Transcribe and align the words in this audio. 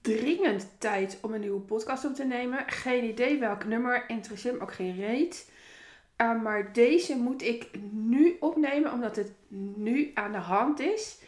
dringend 0.00 0.70
tijd 0.78 1.18
om 1.22 1.34
een 1.34 1.40
nieuwe 1.40 1.60
podcast 1.60 2.04
op 2.04 2.14
te 2.14 2.24
nemen. 2.24 2.64
Geen 2.66 3.04
idee 3.04 3.38
welk 3.38 3.64
nummer, 3.64 4.04
interesseert 4.08 4.54
me 4.54 4.60
ook 4.60 4.74
geen 4.74 4.96
reet. 4.96 5.52
Uh, 6.16 6.42
maar 6.42 6.72
deze 6.72 7.16
moet 7.16 7.42
ik 7.42 7.70
nu 7.90 8.36
opnemen, 8.40 8.92
omdat 8.92 9.16
het 9.16 9.32
nu 9.74 10.10
aan 10.14 10.32
de 10.32 10.38
hand 10.38 10.80
is. 10.80 11.18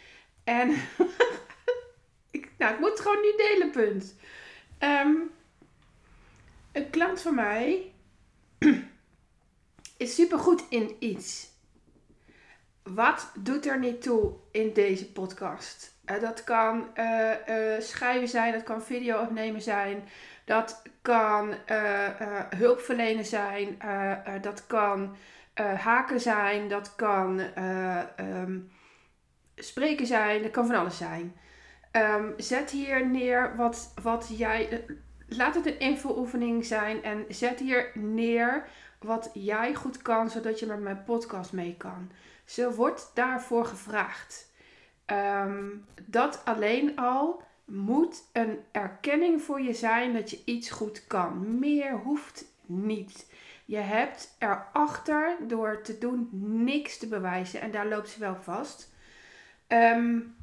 En 0.44 0.70
ik, 2.30 2.50
nou, 2.58 2.74
ik 2.74 2.80
moet 2.80 2.90
het 2.90 3.00
gewoon 3.00 3.20
nu 3.20 3.32
delen, 3.36 3.70
punt. 3.70 4.14
Um, 4.78 5.30
een 6.72 6.90
klant 6.90 7.20
van 7.20 7.34
mij 7.34 7.92
is 9.96 10.14
supergoed 10.14 10.64
in 10.68 10.96
iets. 10.98 11.54
Wat 12.94 13.30
doet 13.34 13.66
er 13.66 13.78
niet 13.78 14.02
toe 14.02 14.32
in 14.50 14.72
deze 14.72 15.12
podcast? 15.12 15.94
Uh, 16.10 16.20
dat 16.20 16.44
kan 16.44 16.88
uh, 16.94 17.30
uh, 17.48 17.80
schrijven 17.80 18.28
zijn, 18.28 18.52
dat 18.52 18.62
kan 18.62 18.82
video 18.82 19.20
opnemen 19.20 19.62
zijn, 19.62 20.04
dat 20.44 20.82
kan 21.02 21.54
hulpverlenen 22.56 23.24
zijn, 23.24 23.78
dat 24.40 24.66
kan 24.66 25.16
haken 25.76 26.20
zijn, 26.20 26.68
dat 26.68 26.94
kan 26.94 27.40
um, 28.20 28.70
spreken 29.56 30.06
zijn, 30.06 30.42
dat 30.42 30.50
kan 30.50 30.66
van 30.66 30.76
alles 30.76 30.96
zijn. 30.96 31.36
Um, 31.92 32.34
zet 32.36 32.70
hier 32.70 33.06
neer 33.06 33.56
wat, 33.56 33.92
wat 34.02 34.28
jij. 34.36 34.84
Laat 35.28 35.54
het 35.54 35.66
een 35.66 35.78
info-oefening 35.78 36.64
zijn 36.64 37.02
en 37.02 37.24
zet 37.28 37.58
hier 37.58 37.90
neer 37.94 38.66
wat 39.00 39.30
jij 39.32 39.74
goed 39.74 40.02
kan, 40.02 40.30
zodat 40.30 40.58
je 40.58 40.66
met 40.66 40.80
mijn 40.80 41.04
podcast 41.04 41.52
mee 41.52 41.74
kan. 41.78 42.10
Ze 42.46 42.74
wordt 42.74 43.10
daarvoor 43.14 43.64
gevraagd. 43.64 44.50
Um, 45.06 45.86
dat 46.06 46.44
alleen 46.44 46.98
al 46.98 47.42
moet 47.64 48.22
een 48.32 48.58
erkenning 48.72 49.42
voor 49.42 49.60
je 49.60 49.74
zijn 49.74 50.12
dat 50.12 50.30
je 50.30 50.42
iets 50.44 50.70
goed 50.70 51.06
kan. 51.06 51.58
Meer 51.58 51.92
hoeft 51.92 52.44
niet. 52.66 53.26
Je 53.64 53.76
hebt 53.76 54.36
erachter 54.38 55.36
door 55.46 55.82
te 55.82 55.98
doen 55.98 56.28
niks 56.64 56.98
te 56.98 57.06
bewijzen 57.06 57.60
en 57.60 57.70
daar 57.70 57.86
loopt 57.86 58.08
ze 58.08 58.18
wel 58.18 58.36
vast. 58.36 58.92
Um, 59.68 60.36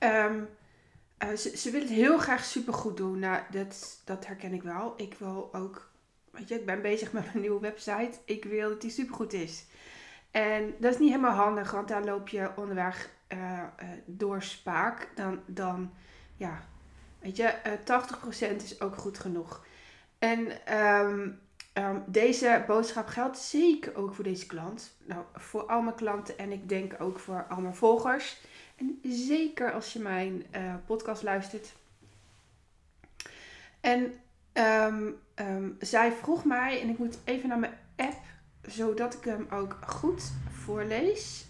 um, 0.00 0.48
uh, 1.24 1.32
ze, 1.32 1.56
ze 1.56 1.70
wil 1.70 1.80
het 1.80 1.90
heel 1.90 2.18
graag 2.18 2.44
supergoed 2.44 2.96
doen. 2.96 3.18
Nou, 3.18 3.42
dat, 3.50 4.00
dat 4.04 4.26
herken 4.26 4.52
ik 4.52 4.62
wel. 4.62 4.94
Ik 4.96 5.14
wil 5.14 5.54
ook, 5.54 5.90
weet 6.30 6.48
je, 6.48 6.54
ik 6.54 6.66
ben 6.66 6.82
bezig 6.82 7.12
met 7.12 7.24
mijn 7.24 7.40
nieuwe 7.40 7.60
website. 7.60 8.18
Ik 8.24 8.44
wil 8.44 8.68
dat 8.68 8.80
die 8.80 8.90
supergoed 8.90 9.32
is. 9.32 9.64
En 10.36 10.74
dat 10.78 10.92
is 10.92 10.98
niet 10.98 11.10
helemaal 11.10 11.34
handig, 11.34 11.70
want 11.70 11.88
daar 11.88 12.04
loop 12.04 12.28
je 12.28 12.50
onderweg 12.56 13.10
uh, 13.32 13.38
uh, 13.38 13.88
door 14.04 14.42
spaak. 14.42 15.08
Dan, 15.14 15.40
dan, 15.46 15.92
ja, 16.36 16.62
weet 17.18 17.36
je, 17.36 17.54
uh, 17.66 18.52
80% 18.52 18.56
is 18.56 18.80
ook 18.80 18.96
goed 18.96 19.18
genoeg. 19.18 19.64
En 20.18 20.74
um, 20.78 21.40
um, 21.74 22.02
deze 22.06 22.64
boodschap 22.66 23.06
geldt 23.06 23.38
zeker 23.38 23.96
ook 23.96 24.14
voor 24.14 24.24
deze 24.24 24.46
klant. 24.46 24.96
Nou, 25.06 25.24
voor 25.34 25.66
al 25.66 25.82
mijn 25.82 25.96
klanten 25.96 26.38
en 26.38 26.52
ik 26.52 26.68
denk 26.68 26.94
ook 26.98 27.18
voor 27.18 27.46
al 27.48 27.60
mijn 27.60 27.74
volgers. 27.74 28.40
En 28.76 28.98
zeker 29.02 29.72
als 29.72 29.92
je 29.92 29.98
mijn 29.98 30.44
podcast 30.86 31.22
luistert. 31.22 31.72
En 33.80 34.12
um, 34.52 35.76
zij 35.78 36.12
vroeg 36.12 36.44
mij, 36.44 36.80
en 36.80 36.88
ik 36.88 36.98
moet 36.98 37.18
even 37.24 37.48
naar 37.48 37.58
mijn 37.58 37.78
app, 37.96 38.25
zodat 38.68 39.14
ik 39.14 39.24
hem 39.24 39.46
ook 39.50 39.78
goed 39.86 40.32
voorlees. 40.50 41.46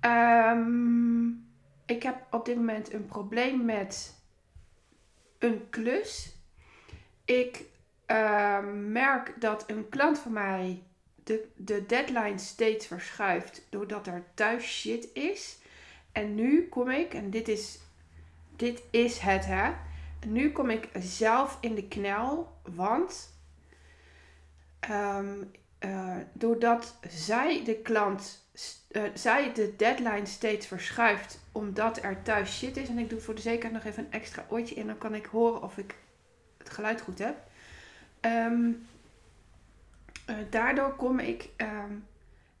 Um, 0.00 1.50
ik 1.86 2.02
heb 2.02 2.26
op 2.30 2.44
dit 2.44 2.56
moment 2.56 2.92
een 2.92 3.06
probleem 3.06 3.64
met 3.64 4.20
een 5.38 5.70
klus. 5.70 6.36
Ik 7.24 7.64
merk 8.72 9.40
dat 9.40 9.64
een 9.66 9.88
klant 9.88 10.18
van 10.18 10.32
mij 10.32 10.82
de, 11.24 11.48
de 11.56 11.86
deadline 11.86 12.38
steeds 12.38 12.86
verschuift 12.86 13.66
doordat 13.70 14.06
er 14.06 14.24
thuis 14.34 14.64
shit 14.64 15.08
is. 15.12 15.58
En 16.12 16.34
nu 16.34 16.68
kom 16.68 16.90
ik, 16.90 17.14
en 17.14 17.30
dit 17.30 17.48
is, 17.48 17.78
dit 18.56 18.82
is 18.90 19.18
het 19.18 19.46
hè. 19.46 19.72
Nu 20.26 20.52
kom 20.52 20.70
ik 20.70 20.88
zelf 20.98 21.58
in 21.60 21.74
de 21.74 21.88
knel, 21.88 22.60
want 22.74 23.36
um, 24.90 25.50
uh, 25.84 26.16
doordat 26.32 26.98
zij 27.08 27.64
de 27.64 27.74
klant, 27.74 28.46
uh, 28.90 29.02
zij 29.14 29.52
de 29.52 29.76
deadline 29.76 30.26
steeds 30.26 30.66
verschuift 30.66 31.40
omdat 31.52 32.02
er 32.02 32.22
thuis 32.22 32.58
shit 32.58 32.76
is. 32.76 32.88
En 32.88 32.98
ik 32.98 33.10
doe 33.10 33.20
voor 33.20 33.34
de 33.34 33.40
zekerheid 33.40 33.72
nog 33.72 33.84
even 33.84 34.04
een 34.04 34.12
extra 34.12 34.46
oortje 34.48 34.74
in, 34.74 34.86
dan 34.86 34.98
kan 34.98 35.14
ik 35.14 35.26
horen 35.26 35.62
of 35.62 35.78
ik 35.78 35.94
het 36.58 36.70
geluid 36.70 37.00
goed 37.00 37.18
heb. 37.18 37.36
Um, 38.20 38.86
uh, 40.30 40.36
daardoor 40.50 40.94
kom 40.94 41.18
ik 41.18 41.48
um, 41.56 42.06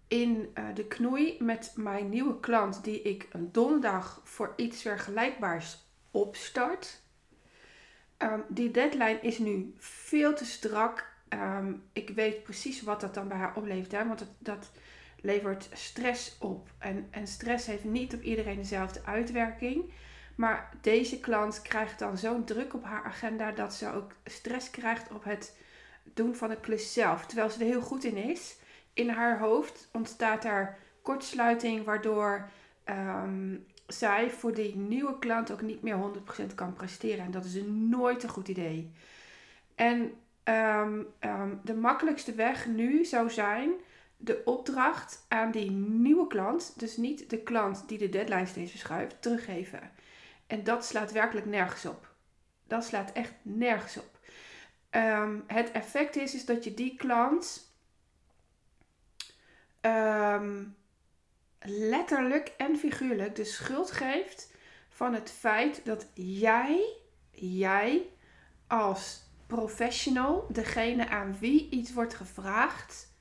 in 0.08 0.54
de 0.74 0.84
knoei 0.84 1.36
met 1.38 1.72
mijn 1.76 2.08
nieuwe 2.08 2.40
klant, 2.40 2.84
die 2.84 3.02
ik 3.02 3.28
een 3.32 3.52
donderdag 3.52 4.20
voor 4.24 4.52
iets 4.56 4.82
vergelijkbaars 4.82 5.78
opstart. 6.10 7.00
Um, 8.18 8.44
die 8.48 8.70
deadline 8.70 9.18
is 9.20 9.38
nu 9.38 9.74
veel 9.78 10.34
te 10.34 10.44
strak. 10.44 11.11
Um, 11.34 11.82
ik 11.92 12.08
weet 12.08 12.42
precies 12.42 12.82
wat 12.82 13.00
dat 13.00 13.14
dan 13.14 13.28
bij 13.28 13.36
haar 13.36 13.56
oplevert, 13.56 13.92
hè, 13.92 14.06
want 14.06 14.18
dat, 14.18 14.28
dat 14.38 14.70
levert 15.20 15.68
stress 15.72 16.36
op. 16.38 16.68
En, 16.78 17.06
en 17.10 17.26
stress 17.26 17.66
heeft 17.66 17.84
niet 17.84 18.14
op 18.14 18.22
iedereen 18.22 18.56
dezelfde 18.56 19.00
uitwerking. 19.04 19.92
Maar 20.34 20.70
deze 20.80 21.20
klant 21.20 21.62
krijgt 21.62 21.98
dan 21.98 22.18
zo'n 22.18 22.44
druk 22.44 22.74
op 22.74 22.84
haar 22.84 23.04
agenda 23.04 23.50
dat 23.50 23.74
ze 23.74 23.92
ook 23.92 24.12
stress 24.24 24.70
krijgt 24.70 25.10
op 25.10 25.24
het 25.24 25.56
doen 26.14 26.34
van 26.34 26.48
de 26.48 26.60
klus 26.60 26.92
zelf. 26.92 27.26
Terwijl 27.26 27.50
ze 27.50 27.58
er 27.58 27.66
heel 27.66 27.80
goed 27.80 28.04
in 28.04 28.16
is 28.16 28.56
in 28.94 29.08
haar 29.08 29.38
hoofd 29.38 29.88
ontstaat 29.92 30.44
er 30.44 30.76
kortsluiting, 31.02 31.84
waardoor 31.84 32.48
um, 32.88 33.66
zij 33.86 34.30
voor 34.30 34.54
die 34.54 34.76
nieuwe 34.76 35.18
klant 35.18 35.52
ook 35.52 35.62
niet 35.62 35.82
meer 35.82 35.96
100% 36.50 36.54
kan 36.54 36.72
presteren. 36.72 37.24
En 37.24 37.30
dat 37.30 37.44
is 37.44 37.62
nooit 37.66 38.22
een 38.22 38.28
goed 38.28 38.48
idee. 38.48 38.92
En 39.74 40.12
um, 40.44 41.06
um, 41.20 41.60
de 41.64 41.74
makkelijkste 41.74 42.34
weg 42.34 42.66
nu 42.66 43.04
zou 43.04 43.30
zijn 43.30 43.72
de 44.16 44.42
opdracht 44.44 45.24
aan 45.28 45.50
die 45.50 45.70
nieuwe 45.70 46.26
klant, 46.26 46.80
dus 46.80 46.96
niet 46.96 47.30
de 47.30 47.38
klant 47.38 47.88
die 47.88 47.98
de 47.98 48.08
deadline 48.08 48.46
steeds 48.46 48.70
verschuift, 48.70 49.22
teruggeven. 49.22 49.90
En 50.46 50.64
dat 50.64 50.84
slaat 50.84 51.12
werkelijk 51.12 51.46
nergens 51.46 51.86
op. 51.86 52.14
Dat 52.66 52.84
slaat 52.84 53.12
echt 53.12 53.32
nergens 53.42 53.96
op. 53.96 54.18
het 55.46 55.70
effect 55.70 56.16
is, 56.16 56.34
is 56.34 56.44
dat 56.44 56.64
je 56.64 56.74
die 56.74 56.96
klant 56.96 57.70
letterlijk 61.64 62.52
en 62.56 62.76
figuurlijk 62.76 63.36
de 63.36 63.44
schuld 63.44 63.90
geeft 63.90 64.52
van 64.88 65.14
het 65.14 65.30
feit 65.30 65.84
dat 65.84 66.06
jij, 66.14 66.96
jij 67.30 68.06
als 68.66 69.22
professional, 69.54 70.46
degene 70.48 71.08
aan 71.08 71.38
wie 71.38 71.68
iets 71.70 71.92
wordt 71.92 72.14
gevraagd, 72.14 73.12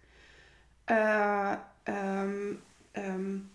uh, 0.86 1.56
um, 1.84 2.64
um, 2.92 3.52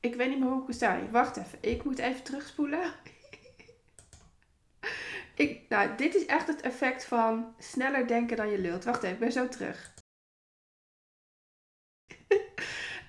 ik 0.00 0.14
weet 0.14 0.28
niet 0.28 0.38
meer 0.38 0.48
hoe 0.48 0.62
ik 0.62 0.66
het 0.66 0.76
zei. 0.76 1.10
Wacht 1.10 1.36
even, 1.36 1.58
ik 1.60 1.84
moet 1.84 1.98
even 1.98 2.22
terugspoelen. 2.22 2.92
ik, 5.34 5.68
nou, 5.68 5.96
dit 5.96 6.14
is 6.14 6.26
echt 6.26 6.46
het 6.46 6.60
effect 6.60 7.04
van 7.04 7.54
sneller 7.58 8.06
denken 8.06 8.36
dan 8.36 8.50
je 8.50 8.58
lult. 8.58 8.84
Wacht 8.84 9.02
even, 9.02 9.14
ik 9.14 9.20
ben 9.20 9.32
zo 9.32 9.48
terug. 9.48 9.94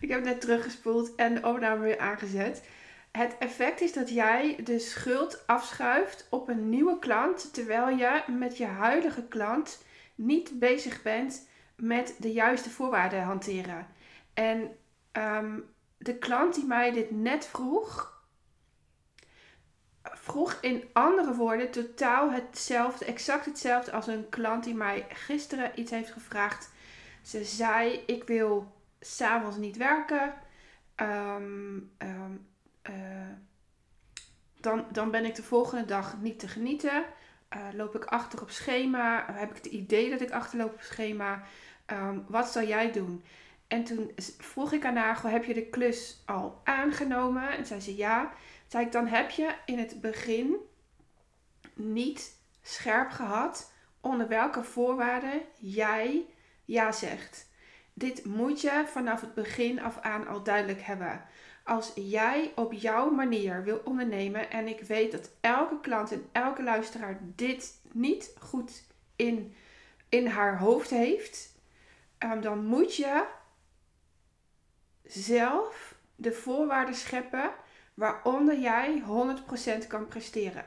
ik 0.01 0.09
heb 0.09 0.23
net 0.23 0.41
teruggespoeld 0.41 1.15
en 1.15 1.33
de 1.35 1.47
opname 1.47 1.83
weer 1.83 1.99
aangezet. 1.99 2.63
Het 3.11 3.37
effect 3.39 3.81
is 3.81 3.93
dat 3.93 4.09
jij 4.09 4.59
de 4.63 4.79
schuld 4.79 5.47
afschuift 5.47 6.27
op 6.29 6.47
een 6.47 6.69
nieuwe 6.69 6.99
klant, 6.99 7.53
terwijl 7.53 7.97
je 7.97 8.23
met 8.27 8.57
je 8.57 8.65
huidige 8.65 9.27
klant 9.27 9.83
niet 10.15 10.59
bezig 10.59 11.01
bent 11.01 11.47
met 11.75 12.15
de 12.19 12.31
juiste 12.31 12.69
voorwaarden 12.69 13.23
hanteren. 13.23 13.87
En 14.33 14.77
um, 15.11 15.73
de 15.97 16.17
klant 16.17 16.55
die 16.55 16.65
mij 16.65 16.91
dit 16.91 17.11
net 17.11 17.45
vroeg, 17.45 18.23
vroeg 20.03 20.57
in 20.61 20.83
andere 20.93 21.35
woorden 21.35 21.71
totaal 21.71 22.31
hetzelfde, 22.31 23.05
exact 23.05 23.45
hetzelfde 23.45 23.91
als 23.91 24.07
een 24.07 24.29
klant 24.29 24.63
die 24.63 24.75
mij 24.75 25.05
gisteren 25.09 25.71
iets 25.79 25.91
heeft 25.91 26.11
gevraagd. 26.11 26.71
Ze 27.21 27.43
zei: 27.43 28.03
Ik 28.05 28.23
wil 28.23 28.71
s'avonds 28.99 29.57
niet 29.57 29.77
werken. 29.77 30.33
Um, 30.95 31.91
um, 31.97 32.49
uh, 32.89 32.95
dan, 34.59 34.85
dan 34.91 35.11
ben 35.11 35.25
ik 35.25 35.35
de 35.35 35.43
volgende 35.43 35.85
dag 35.85 36.17
niet 36.17 36.39
te 36.39 36.47
genieten. 36.47 37.03
Uh, 37.55 37.67
loop 37.73 37.95
ik 37.95 38.05
achter 38.05 38.41
op 38.41 38.49
schema? 38.49 39.25
Heb 39.33 39.49
ik 39.49 39.55
het 39.55 39.65
idee 39.65 40.09
dat 40.09 40.21
ik 40.21 40.31
achterloop 40.31 40.73
op 40.73 40.81
schema? 40.81 41.43
Um, 41.87 42.25
wat 42.27 42.51
zal 42.51 42.63
jij 42.63 42.91
doen? 42.91 43.23
En 43.67 43.83
toen 43.83 44.11
vroeg 44.37 44.71
ik 44.71 44.85
aan 44.85 44.95
haar, 44.95 45.31
heb 45.31 45.43
je 45.43 45.53
de 45.53 45.69
klus 45.69 46.21
al 46.25 46.61
aangenomen? 46.63 47.49
En 47.49 47.65
zei 47.65 47.79
ze 47.79 47.95
ja. 47.95 48.33
Zei 48.67 48.85
ik, 48.85 48.91
dan 48.91 49.07
heb 49.07 49.29
je 49.29 49.55
in 49.65 49.79
het 49.79 50.01
begin 50.01 50.55
niet 51.73 52.39
scherp 52.61 53.09
gehad 53.09 53.73
onder 54.01 54.27
welke 54.27 54.63
voorwaarden 54.63 55.41
jij 55.55 56.25
ja 56.65 56.91
zegt. 56.91 57.49
Dit 57.93 58.25
moet 58.25 58.61
je 58.61 58.83
vanaf 58.87 59.21
het 59.21 59.33
begin 59.33 59.81
af 59.81 59.99
aan 59.99 60.27
al 60.27 60.43
duidelijk 60.43 60.81
hebben. 60.81 61.25
Als 61.63 61.91
jij 61.95 62.51
op 62.55 62.73
jouw 62.73 63.09
manier 63.09 63.63
wil 63.63 63.81
ondernemen 63.83 64.49
en 64.49 64.67
ik 64.67 64.81
weet 64.81 65.11
dat 65.11 65.31
elke 65.41 65.79
klant 65.79 66.11
en 66.11 66.29
elke 66.31 66.63
luisteraar 66.63 67.19
dit 67.21 67.79
niet 67.91 68.35
goed 68.39 68.83
in, 69.15 69.55
in 70.09 70.27
haar 70.27 70.57
hoofd 70.57 70.89
heeft, 70.89 71.55
um, 72.19 72.41
dan 72.41 72.65
moet 72.65 72.95
je 72.95 73.25
zelf 75.03 75.95
de 76.15 76.31
voorwaarden 76.31 76.95
scheppen 76.95 77.51
waaronder 77.93 78.59
jij 78.59 79.03
100% 79.83 79.87
kan 79.87 80.07
presteren. 80.07 80.65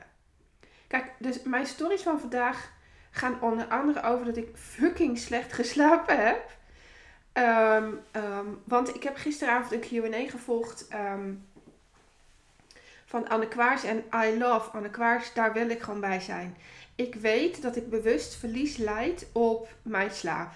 Kijk, 0.87 1.13
dus 1.19 1.43
mijn 1.43 1.65
stories 1.65 2.01
van 2.01 2.19
vandaag 2.19 2.73
gaan 3.11 3.41
onder 3.41 3.67
andere 3.67 4.01
over 4.01 4.25
dat 4.25 4.37
ik 4.37 4.57
fucking 4.57 5.17
slecht 5.17 5.53
geslapen 5.53 6.25
heb. 6.25 6.57
Ehm, 7.35 7.91
ehm, 8.11 8.45
want 8.63 8.95
ik 8.95 9.03
heb 9.03 9.15
gisteravond 9.15 9.71
een 9.71 9.79
Q&A 10.11 10.29
gevolgd 10.29 10.87
um, 10.93 11.47
van 13.05 13.27
Anne 13.27 13.47
Kwaars. 13.47 13.83
En 13.83 14.03
I 14.25 14.37
love 14.37 14.69
Anne 14.69 14.89
Kwaars, 14.89 15.33
daar 15.33 15.53
wil 15.53 15.69
ik 15.69 15.81
gewoon 15.81 15.99
bij 15.99 16.19
zijn. 16.19 16.57
Ik 16.95 17.15
weet 17.15 17.61
dat 17.61 17.75
ik 17.75 17.89
bewust 17.89 18.35
verlies 18.35 18.77
leid 18.77 19.27
op 19.31 19.67
mijn 19.81 20.11
slaap. 20.11 20.51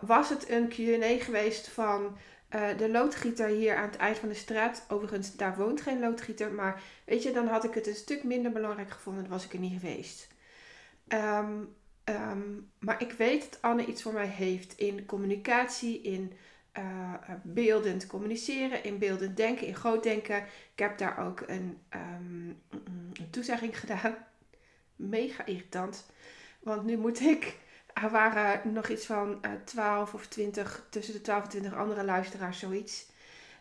was 0.00 0.28
het 0.28 0.50
een 0.50 0.68
Q&A 0.68 1.24
geweest 1.24 1.68
van 1.68 2.16
uh, 2.54 2.78
de 2.78 2.90
loodgieter 2.90 3.48
hier 3.48 3.76
aan 3.76 3.88
het 3.88 3.96
eind 3.96 4.18
van 4.18 4.28
de 4.28 4.34
straat? 4.34 4.84
Overigens, 4.88 5.36
daar 5.36 5.56
woont 5.56 5.80
geen 5.80 6.00
loodgieter. 6.00 6.52
Maar 6.52 6.82
weet 7.04 7.22
je, 7.22 7.32
dan 7.32 7.46
had 7.46 7.64
ik 7.64 7.74
het 7.74 7.86
een 7.86 7.94
stuk 7.94 8.24
minder 8.24 8.52
belangrijk 8.52 8.90
gevonden. 8.90 9.22
Dan 9.22 9.32
was 9.32 9.44
ik 9.44 9.52
er 9.52 9.58
niet 9.58 9.80
geweest. 9.80 10.28
Um, 11.08 11.76
Ehm, 12.08 12.60
maar 12.78 13.02
ik 13.02 13.12
weet 13.12 13.50
dat 13.50 13.62
Anne 13.62 13.86
iets 13.86 14.02
voor 14.02 14.12
mij 14.12 14.26
heeft 14.26 14.78
in 14.78 15.06
communicatie, 15.06 16.00
in 16.00 16.32
uh, 16.78 17.14
beeldend 17.42 18.06
communiceren, 18.06 18.84
in 18.84 18.98
beeldend 18.98 19.36
denken, 19.36 19.66
in 19.66 19.74
groot 19.74 20.02
denken. 20.02 20.36
Ik 20.72 20.78
heb 20.78 20.98
daar 20.98 21.26
ook 21.26 21.42
een, 21.46 21.78
um, 21.94 22.62
een 23.12 23.30
toezegging 23.30 23.78
gedaan. 23.80 24.16
Mega 24.96 25.46
irritant. 25.46 26.06
Want 26.60 26.84
nu 26.84 26.96
moet 26.96 27.20
ik. 27.20 27.56
Er 27.94 28.10
waren 28.10 28.72
nog 28.72 28.88
iets 28.88 29.06
van 29.06 29.38
uh, 29.44 29.50
12 29.64 30.14
of 30.14 30.26
20, 30.26 30.86
tussen 30.90 31.14
de 31.14 31.20
12 31.20 31.42
en 31.42 31.48
20 31.48 31.74
andere 31.74 32.04
luisteraars, 32.04 32.58
zoiets. 32.58 33.06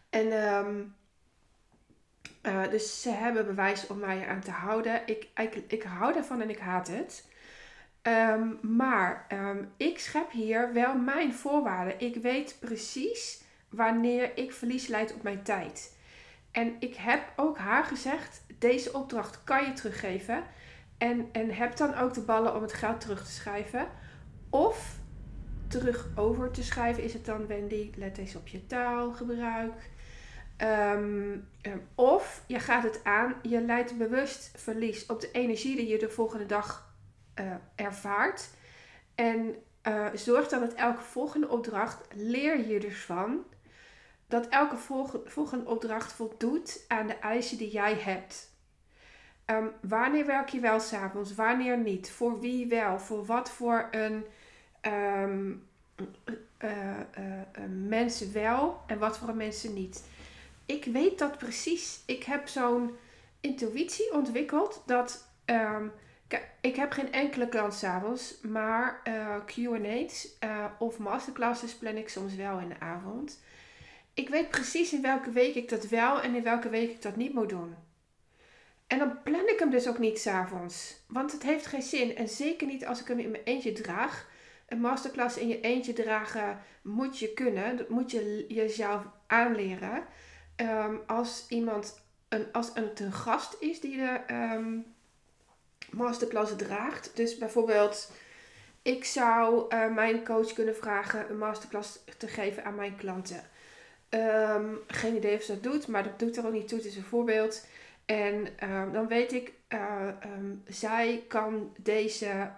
En 0.09 0.27
uh, 2.45 2.69
dus 2.69 3.01
ze 3.01 3.09
hebben 3.09 3.45
bewijs 3.45 3.87
om 3.87 3.99
mij 3.99 4.21
eraan 4.21 4.41
te 4.41 4.51
houden. 4.51 5.01
Ik, 5.05 5.27
ik, 5.35 5.63
ik 5.67 5.83
hou 5.83 6.13
daarvan 6.13 6.41
en 6.41 6.49
ik 6.49 6.59
haat 6.59 6.87
het. 6.87 7.26
Ehm, 8.07 8.75
maar 8.75 9.25
ehm, 9.27 9.63
ik 9.77 9.99
schep 9.99 10.31
hier 10.31 10.73
wel 10.73 10.95
mijn 10.95 11.33
voorwaarden. 11.33 11.99
Ik 11.99 12.15
weet 12.15 12.57
precies 12.59 13.43
wanneer 13.69 14.37
ik 14.37 14.53
verlies 14.53 14.87
leid 14.87 15.13
op 15.13 15.23
mijn 15.23 15.43
tijd. 15.43 15.97
En 16.51 16.75
ik 16.79 16.95
heb 16.95 17.33
ook 17.35 17.57
haar 17.57 17.83
gezegd: 17.83 18.43
deze 18.59 18.93
opdracht 18.93 19.43
kan 19.43 19.65
je 19.65 19.73
teruggeven. 19.73 20.43
En, 20.97 21.29
en 21.31 21.49
heb 21.49 21.77
dan 21.77 21.95
ook 21.95 22.13
de 22.13 22.21
ballen 22.21 22.55
om 22.55 22.61
het 22.61 22.73
geld 22.73 23.01
terug 23.01 23.25
te 23.25 23.31
schrijven. 23.31 23.87
Of 24.49 24.95
terug 25.67 26.07
over 26.15 26.51
te 26.51 26.63
schrijven 26.63 27.03
is 27.03 27.13
het 27.13 27.25
dan, 27.25 27.47
Wendy, 27.47 27.91
let 27.95 28.17
eens 28.17 28.35
op 28.35 28.47
je 28.47 28.65
taalgebruik. 28.65 29.89
Um, 30.61 31.47
of 31.95 32.43
je 32.47 32.59
gaat 32.59 32.83
het 32.83 32.99
aan, 33.03 33.35
je 33.41 33.61
leidt 33.61 33.97
bewust 33.97 34.51
verlies 34.55 35.05
op 35.05 35.21
de 35.21 35.31
energie 35.31 35.75
die 35.75 35.87
je 35.87 35.97
de 35.97 36.09
volgende 36.09 36.45
dag 36.45 36.86
uh, 37.39 37.55
ervaart. 37.75 38.49
En 39.15 39.55
uh, 39.87 40.07
zorg 40.13 40.47
dan 40.47 40.59
dat 40.59 40.73
elke 40.73 41.01
volgende 41.01 41.49
opdracht 41.49 42.07
leer 42.15 42.67
je 42.67 42.79
dus 42.79 42.99
van. 43.05 43.45
Dat 44.27 44.47
elke 44.47 44.77
volgende 45.25 45.65
opdracht 45.65 46.13
voldoet 46.13 46.85
aan 46.87 47.07
de 47.07 47.13
eisen 47.13 47.57
die 47.57 47.71
jij 47.71 47.93
hebt. 47.93 48.55
Um, 49.45 49.71
wanneer 49.81 50.25
werk 50.25 50.49
je 50.49 50.59
wel 50.59 50.79
s'avonds? 50.79 51.35
Wanneer 51.35 51.77
niet? 51.77 52.11
Voor 52.11 52.39
wie 52.39 52.67
wel? 52.67 52.99
Voor 52.99 53.25
wat 53.25 53.49
voor 53.49 53.87
een 53.91 54.25
um, 54.81 55.67
uh, 56.59 56.69
mensen 57.87 58.33
wel 58.33 58.81
en 58.87 58.99
wat 58.99 59.17
voor 59.17 59.35
mensen 59.35 59.73
niet? 59.73 60.03
Ik 60.65 60.85
weet 60.85 61.19
dat 61.19 61.37
precies. 61.37 62.03
Ik 62.05 62.23
heb 62.23 62.47
zo'n 62.47 62.97
intuïtie 63.39 64.13
ontwikkeld 64.13 64.83
dat 64.85 65.27
um, 65.45 65.91
ik 66.61 66.75
heb 66.75 66.91
geen 66.91 67.11
enkele 67.11 67.49
klant 67.49 67.73
s'avonds, 67.73 68.37
maar 68.41 69.01
uh, 69.07 69.35
eh, 69.35 69.45
QA's 69.45 70.27
uh, 70.43 70.49
eh, 70.49 70.65
of 70.79 70.97
masterclasses 70.97 71.75
plan 71.75 71.95
ik 71.95 72.09
soms 72.09 72.35
wel 72.35 72.59
in 72.59 72.69
de 72.69 72.79
avond. 72.79 73.41
Ik 74.13 74.29
weet 74.29 74.49
precies 74.49 74.93
in 74.93 75.01
welke 75.01 75.31
week 75.31 75.55
ik 75.55 75.69
dat 75.69 75.87
wel 75.87 76.21
en 76.21 76.35
in 76.35 76.43
welke 76.43 76.69
week 76.69 76.89
ik 76.89 77.01
dat 77.01 77.15
niet 77.15 77.33
moet 77.33 77.49
doen. 77.49 77.75
En 78.87 78.99
dan 78.99 79.21
plan 79.23 79.47
ik 79.47 79.59
hem 79.59 79.69
dus 79.69 79.87
ook 79.87 79.97
niet 79.97 80.19
s'avonds, 80.19 81.03
want 81.07 81.31
het 81.31 81.43
heeft 81.43 81.65
geen 81.65 81.81
zin. 81.81 82.15
En 82.15 82.29
zeker 82.29 82.67
niet 82.67 82.85
als 82.85 83.01
ik 83.01 83.07
hem 83.07 83.19
in 83.19 83.31
mijn 83.31 83.43
eentje 83.43 83.71
draag. 83.71 84.29
Een 84.67 84.81
masterclass 84.81 85.37
in 85.37 85.47
je 85.47 85.61
eentje 85.61 85.93
dragen 85.93 86.59
moet 86.81 87.19
je 87.19 87.33
kunnen, 87.33 87.77
dat 87.77 87.89
moet 87.89 88.11
je 88.11 88.45
jezelf 88.47 89.01
aanleren. 89.27 90.03
Um, 90.55 91.01
als 91.07 91.45
iemand, 91.49 92.05
een, 92.29 92.51
als 92.51 92.71
een 92.73 93.11
gast 93.11 93.55
is 93.59 93.79
die 93.79 93.97
de. 93.97 94.19
Um, 94.31 94.95
masterclass 95.91 96.55
draagt. 96.55 97.11
Dus 97.15 97.37
bijvoorbeeld, 97.37 98.11
ik 98.81 99.05
zou 99.05 99.75
uh, 99.75 99.93
mijn 99.93 100.25
coach 100.25 100.53
kunnen 100.53 100.75
vragen 100.75 101.29
een 101.29 101.37
masterclass 101.37 101.99
te 102.17 102.27
geven 102.27 102.65
aan 102.65 102.75
mijn 102.75 102.95
klanten. 102.95 103.43
Um, 104.09 104.79
geen 104.87 105.15
idee 105.15 105.35
of 105.35 105.43
ze 105.43 105.53
dat 105.53 105.63
doet, 105.63 105.87
maar 105.87 106.03
dat 106.03 106.19
doet 106.19 106.37
er 106.37 106.45
ook 106.45 106.53
niet 106.53 106.67
toe. 106.67 106.77
Het 106.77 106.87
is 106.87 106.95
een 106.95 107.03
voorbeeld. 107.03 107.65
En 108.05 108.47
um, 108.63 108.91
dan 108.91 109.07
weet 109.07 109.33
ik, 109.33 109.53
uh, 109.69 110.07
um, 110.37 110.63
zij 110.67 111.25
kan 111.27 111.75
deze 111.77 112.49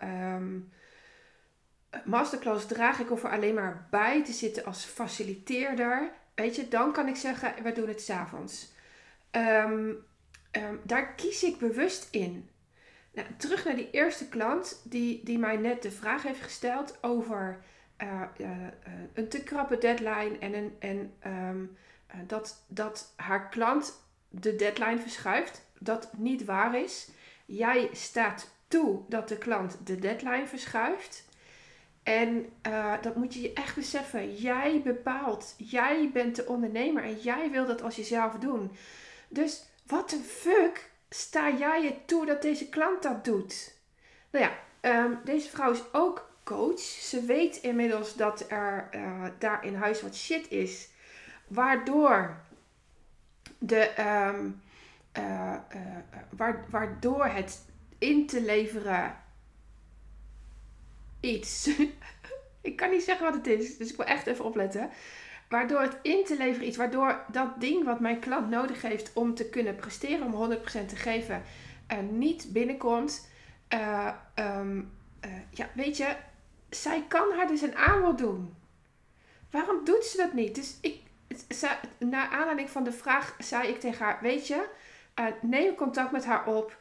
masterclass 2.03 2.65
dragen. 2.65 3.03
Ik 3.03 3.09
hoef 3.09 3.23
er 3.23 3.31
alleen 3.31 3.53
maar 3.53 3.87
bij 3.89 4.23
te 4.23 4.31
zitten 4.31 4.65
als 4.65 4.85
faciliteerder. 4.85 6.11
Weet 6.35 6.55
je, 6.55 6.67
dan 6.67 6.93
kan 6.93 7.07
ik 7.07 7.15
zeggen, 7.15 7.63
we 7.63 7.71
doen 7.71 7.87
het 7.87 8.01
s'avonds. 8.01 8.71
Um, 9.31 10.05
daar 10.83 11.13
kies 11.13 11.43
ik 11.43 11.57
bewust 11.57 12.07
in. 12.11 12.49
Nou, 13.11 13.27
terug 13.37 13.65
naar 13.65 13.75
die 13.75 13.91
eerste 13.91 14.27
klant 14.27 14.81
die, 14.83 15.23
die 15.23 15.37
mij 15.37 15.57
net 15.57 15.81
de 15.81 15.91
vraag 15.91 16.23
heeft 16.23 16.41
gesteld 16.41 16.97
over 17.01 17.63
uh, 18.01 18.21
uh, 18.37 18.49
een 19.13 19.27
te 19.29 19.43
krappe 19.43 19.77
deadline 19.77 20.37
en, 20.39 20.53
een, 20.53 20.75
en 20.79 21.13
um, 21.25 21.77
dat, 22.27 22.63
dat 22.67 23.13
haar 23.15 23.49
klant 23.49 24.01
de 24.29 24.55
deadline 24.55 24.99
verschuift. 24.99 25.65
Dat 25.79 26.09
niet 26.17 26.45
waar 26.45 26.81
is. 26.81 27.09
Jij 27.45 27.89
staat 27.91 28.49
toe 28.67 29.01
dat 29.07 29.29
de 29.29 29.37
klant 29.37 29.77
de 29.83 29.95
deadline 29.95 30.47
verschuift. 30.47 31.27
En 32.03 32.49
dat 33.01 33.15
moet 33.15 33.33
je 33.33 33.41
je 33.41 33.53
echt 33.53 33.75
beseffen. 33.75 34.35
Jij 34.35 34.81
bepaalt. 34.83 35.55
Jij 35.57 36.09
bent 36.13 36.35
de 36.35 36.45
ondernemer 36.45 37.03
en 37.03 37.15
jij 37.15 37.51
wil 37.51 37.65
dat 37.65 37.81
als 37.81 37.95
jezelf 37.95 38.33
doen. 38.33 38.71
Dus 39.27 39.65
wat 39.87 40.11
een 40.11 40.23
fuck 40.23 40.89
sta 41.09 41.51
jij 41.51 41.83
je 41.83 42.05
toe 42.05 42.25
dat 42.25 42.41
deze 42.41 42.69
klant 42.69 43.03
dat 43.03 43.25
doet? 43.25 43.77
Nou 44.29 44.45
ja, 44.45 44.57
ehm, 44.79 45.13
deze 45.23 45.49
vrouw 45.49 45.71
is 45.71 45.93
ook 45.93 46.29
coach. 46.43 46.79
Ze 46.79 47.25
weet 47.25 47.57
inmiddels 47.57 48.15
dat 48.15 48.45
er 48.51 48.89
uh, 48.95 49.25
daar 49.37 49.65
in 49.65 49.75
huis 49.75 50.01
wat 50.01 50.15
shit 50.15 50.51
is. 50.51 50.89
Waardoor 51.47 52.37
de, 53.57 54.01
um, 54.01 54.61
uh, 55.17 55.55
uh, 56.39 56.55
waardoor 56.69 57.25
het 57.25 57.65
in 57.97 58.27
te 58.27 58.41
leveren 58.41 59.17
iets. 61.19 61.69
ik 62.61 62.75
kan 62.75 62.89
niet 62.89 63.03
zeggen 63.03 63.25
wat 63.25 63.35
het 63.35 63.47
is, 63.47 63.77
dus 63.77 63.89
ik 63.89 63.97
wil 63.97 64.05
echt 64.05 64.27
even 64.27 64.45
opletten. 64.45 64.89
Waardoor 65.49 65.81
het 65.81 65.97
in 66.01 66.25
te 66.25 66.37
leveren 66.37 66.67
iets, 66.67 66.77
waardoor 66.77 67.25
dat 67.31 67.61
ding 67.61 67.83
wat 67.83 67.99
mijn 67.99 68.19
klant 68.19 68.49
nodig 68.49 68.81
heeft 68.81 69.13
om 69.13 69.35
te 69.35 69.49
kunnen 69.49 69.75
presteren, 69.75 70.33
om 70.33 70.51
100% 70.53 70.61
te 70.87 70.95
geven, 70.95 71.43
niet 72.09 72.53
binnenkomt. 72.53 73.29
Uh, 73.73 74.13
um, 74.35 74.91
uh, 75.25 75.31
ja, 75.49 75.69
weet 75.73 75.97
je, 75.97 76.15
zij 76.69 77.05
kan 77.07 77.31
haar 77.37 77.47
dus 77.47 77.61
een 77.61 77.75
aanbod 77.75 78.17
doen. 78.17 78.55
Waarom 79.51 79.85
doet 79.85 80.05
ze 80.05 80.17
dat 80.17 80.33
niet? 80.33 80.55
Dus 80.55 80.77
ik, 80.81 81.01
naar 81.97 82.29
aanleiding 82.29 82.69
van 82.69 82.83
de 82.83 82.91
vraag 82.91 83.35
zei 83.37 83.67
ik 83.67 83.79
tegen 83.79 84.05
haar: 84.05 84.19
Weet 84.21 84.47
je, 84.47 84.69
neem 85.41 85.75
contact 85.75 86.11
met 86.11 86.25
haar 86.25 86.47
op. 86.47 86.77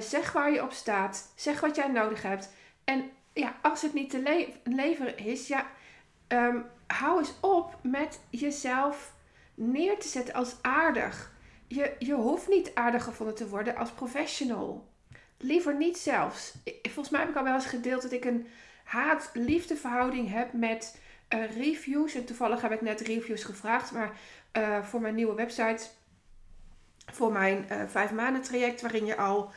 zeg 0.00 0.32
waar 0.32 0.52
je 0.52 0.62
op 0.62 0.72
staat. 0.72 1.32
Zeg 1.34 1.60
wat 1.60 1.76
jij 1.76 1.88
nodig 1.88 2.22
hebt. 2.22 2.52
En 2.84 3.10
ja, 3.32 3.56
als 3.62 3.82
het 3.82 3.92
niet 3.92 4.10
te 4.10 4.22
le 4.22 4.48
leveren 4.64 5.18
is, 5.18 5.48
ja, 5.48 5.66
ehm, 6.26 6.58
hou 6.86 7.18
eens 7.18 7.34
op 7.40 7.76
met 7.82 8.20
jezelf 8.30 9.14
neer 9.54 9.98
te 9.98 10.08
zetten 10.08 10.34
als 10.34 10.56
aardig. 10.62 11.32
Je, 11.66 11.94
je 11.98 12.14
hoeft 12.14 12.48
niet 12.48 12.70
aardig 12.74 13.04
gevonden 13.04 13.34
te 13.34 13.48
worden 13.48 13.76
als 13.76 13.90
professional. 13.90 14.88
Liever 15.38 15.76
niet 15.76 15.98
zelfs. 15.98 16.54
Volgens 16.82 17.10
mij 17.10 17.20
heb 17.20 17.30
ik 17.30 17.36
al 17.36 17.44
wel 17.44 17.54
eens 17.54 17.66
gedeeld 17.66 18.02
dat 18.02 18.12
ik 18.12 18.24
een 18.24 18.46
haat-liefde 18.84 19.76
verhouding 19.76 20.30
heb 20.30 20.52
met 20.52 21.00
uh, 21.28 21.56
reviews. 21.56 22.14
En 22.14 22.24
toevallig 22.24 22.60
heb 22.60 22.72
ik 22.72 22.80
net 22.80 23.00
reviews 23.00 23.44
gevraagd. 23.44 23.92
Maar 23.92 24.12
uh, 24.52 24.82
voor 24.82 25.00
mijn 25.00 25.14
nieuwe 25.14 25.34
website, 25.34 25.86
voor 27.12 27.32
mijn 27.32 27.66
uh, 27.70 27.82
vijf 27.86 28.12
maanden 28.12 28.42
traject, 28.42 28.80
waarin 28.80 29.06
je 29.06 29.16
al 29.16 29.50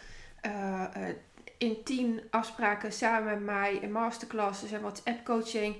in 1.57 1.83
tien 1.83 2.21
afspraken 2.29 2.91
samen 2.91 3.33
met 3.33 3.43
mij 3.43 3.73
in 3.75 3.91
masterclasses 3.91 4.71
en 4.71 4.81
WhatsApp 4.81 5.25
coaching 5.25 5.75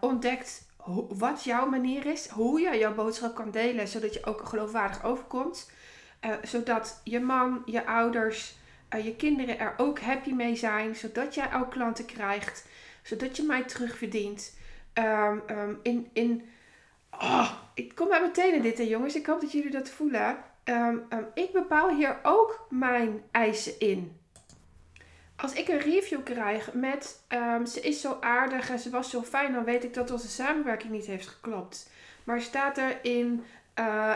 ontdekt 0.00 0.68
wat 1.08 1.44
jouw 1.44 1.66
manier 1.66 2.06
is, 2.06 2.28
hoe 2.28 2.60
je 2.60 2.78
jouw 2.78 2.94
boodschap 2.94 3.34
kan 3.34 3.50
delen, 3.50 3.88
zodat 3.88 4.14
je 4.14 4.24
ook 4.24 4.48
geloofwaardig 4.48 5.04
overkomt. 5.04 5.70
zodat 6.42 7.00
je 7.04 7.20
man, 7.20 7.62
je 7.64 7.86
ouders, 7.86 8.56
je 9.02 9.16
kinderen 9.16 9.58
er 9.58 9.74
ook 9.76 10.00
happy 10.00 10.32
mee 10.32 10.56
zijn, 10.56 10.96
zodat 10.96 11.34
jij 11.34 11.54
ook 11.54 11.70
klanten 11.70 12.04
krijgt, 12.04 12.66
zodat 13.02 13.36
je 13.36 13.42
mij 13.42 13.64
terugverdient. 13.64 14.56
Um, 14.94 15.42
in, 15.82 16.08
in, 16.12 16.48
oh, 17.10 17.50
ik 17.74 17.94
kom 17.94 18.08
maar 18.08 18.20
meteen 18.20 18.54
in 18.54 18.62
dit, 18.62 18.78
hè, 18.78 18.84
jongens. 18.84 19.14
Ik 19.14 19.26
hoop 19.26 19.40
dat 19.40 19.52
jullie 19.52 19.70
dat 19.70 19.90
voelen. 19.90 20.36
Um, 20.64 21.06
ik 21.34 21.52
bepaal 21.52 21.88
hier 21.88 22.18
ook 22.22 22.66
mijn 22.70 23.22
eisen 23.30 23.78
in. 23.78 24.18
Als 25.44 25.52
ik 25.52 25.68
een 25.68 25.80
review 25.80 26.22
krijg 26.22 26.72
met 26.72 27.22
ze 27.64 27.80
is 27.80 28.00
zo 28.00 28.16
aardig 28.20 28.70
en 28.70 28.78
ze 28.78 28.90
was 28.90 29.10
zo 29.10 29.22
fijn, 29.22 29.52
dan 29.52 29.64
weet 29.64 29.84
ik 29.84 29.94
dat 29.94 30.10
onze 30.10 30.28
samenwerking 30.28 30.92
niet 30.92 31.06
heeft 31.06 31.28
geklopt. 31.28 31.90
Maar 32.24 32.40
staat 32.40 32.78
er 32.78 32.98
in 33.02 33.44
uh, 33.78 34.14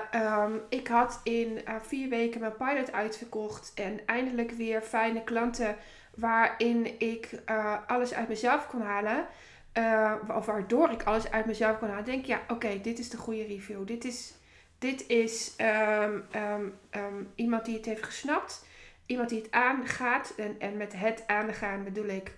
ik 0.68 0.88
had 0.88 1.20
in 1.23 1.61
uh, 1.68 1.75
vier 1.80 2.08
weken 2.08 2.40
mijn 2.40 2.56
pilot 2.56 2.92
uitverkocht 2.92 3.73
en 3.75 4.00
eindelijk 4.06 4.50
weer 4.50 4.82
fijne 4.82 5.25
klanten 5.25 5.76
waarin 6.14 7.00
ik 7.00 7.30
uh, 7.50 7.76
alles 7.87 8.14
uit 8.14 8.28
mezelf 8.28 8.66
kon 8.66 8.80
halen. 8.80 9.26
Of 10.37 10.47
waardoor 10.47 10.90
ik 10.90 11.02
alles 11.02 11.30
uit 11.30 11.47
mezelf 11.47 11.78
kon 11.78 11.88
halen. 11.88 12.04
Denk 12.04 12.25
ja, 12.25 12.40
oké, 12.49 12.80
dit 12.82 12.99
is 12.99 13.11
de 13.11 13.16
goede 13.16 13.47
review. 13.47 13.87
Dit 13.87 14.04
is, 14.04 14.35
dit 14.78 15.08
is 15.08 15.54
um, 15.90 16.78
iemand 17.35 17.64
die 17.64 17.76
het 17.76 17.85
heeft 17.87 18.04
gesnapt. 18.04 18.66
Iemand 19.09 19.29
die 19.29 19.43
het 19.43 19.50
aangaat. 19.50 20.35
En, 20.37 20.61
en 20.61 20.77
met 20.77 20.93
het 20.97 21.23
aangaan 21.27 21.85
bedoel 21.85 22.09
ik 22.09 22.33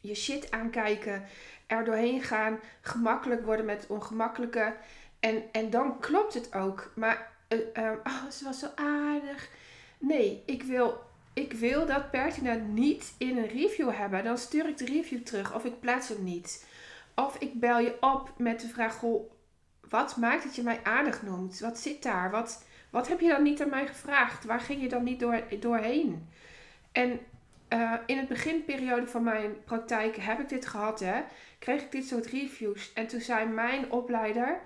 je 0.00 0.14
shit 0.14 0.50
aankijken. 0.50 1.24
Er 1.66 1.84
doorheen 1.84 2.22
gaan. 2.22 2.60
Gemakkelijk 2.80 3.44
worden 3.44 3.66
met 3.66 3.80
het 3.80 3.90
ongemakkelijke. 3.90 4.74
En, 5.20 5.42
en 5.52 5.70
dan 5.70 6.00
klopt 6.00 6.34
het 6.34 6.54
ook. 6.54 6.92
Maar 6.94 7.32
uh, 7.48 7.90
oh, 8.04 8.30
ze 8.30 8.44
was 8.44 8.58
zo 8.58 8.68
aardig. 8.74 9.48
Nee, 9.98 10.42
ik 10.46 10.62
wil 10.62 11.12
ik 11.34 11.52
wil 11.52 11.86
dat 11.86 12.10
pertinent 12.10 12.68
niet 12.68 13.14
in 13.18 13.38
een 13.38 13.48
review 13.48 13.90
hebben, 13.92 14.24
dan 14.24 14.38
stuur 14.38 14.68
ik 14.68 14.78
de 14.78 14.84
review 14.84 15.22
terug 15.22 15.54
of 15.54 15.64
ik 15.64 15.80
plaats 15.80 16.08
hem 16.08 16.24
niet. 16.24 16.66
Of 17.14 17.36
ik 17.38 17.60
bel 17.60 17.78
je 17.78 17.96
op 18.00 18.32
met 18.36 18.60
de 18.60 18.68
vraag: 18.68 19.00
wat 19.88 20.16
maakt 20.16 20.44
dat 20.44 20.56
je 20.56 20.62
mij 20.62 20.80
aardig 20.82 21.22
noemt? 21.22 21.58
Wat 21.58 21.78
zit 21.78 22.02
daar? 22.02 22.30
Wat, 22.30 22.64
wat 22.94 23.08
heb 23.08 23.20
je 23.20 23.28
dan 23.28 23.42
niet 23.42 23.62
aan 23.62 23.68
mij 23.68 23.86
gevraagd? 23.86 24.44
Waar 24.44 24.60
ging 24.60 24.82
je 24.82 24.88
dan 24.88 25.04
niet 25.04 25.20
door, 25.20 25.42
doorheen? 25.60 26.28
En 26.92 27.20
uh, 27.68 27.92
in 28.06 28.18
het 28.18 28.28
beginperiode 28.28 29.06
van 29.06 29.22
mijn 29.22 29.64
praktijk 29.64 30.16
heb 30.16 30.40
ik 30.40 30.48
dit 30.48 30.66
gehad, 30.66 31.00
hè? 31.00 31.20
Kreeg 31.58 31.82
ik 31.82 31.92
dit 31.92 32.06
soort 32.06 32.26
reviews. 32.26 32.92
En 32.92 33.06
toen 33.06 33.20
zei 33.20 33.46
mijn 33.46 33.92
opleider: 33.92 34.60